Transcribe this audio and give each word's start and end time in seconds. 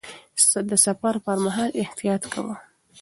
د 0.69 0.71
سفر 0.85 1.15
پر 1.25 1.37
مهال 1.45 1.69
احتياط 1.83 2.23
کاوه. 2.31 2.55